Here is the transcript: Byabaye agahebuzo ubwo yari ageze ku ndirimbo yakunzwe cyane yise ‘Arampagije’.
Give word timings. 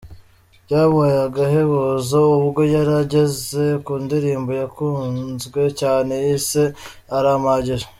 Byabaye 0.65 1.17
agahebuzo 1.27 2.17
ubwo 2.39 2.61
yari 2.73 2.93
ageze 3.03 3.63
ku 3.85 3.93
ndirimbo 4.03 4.51
yakunzwe 4.61 5.61
cyane 5.79 6.13
yise 6.25 6.63
‘Arampagije’. 7.17 7.87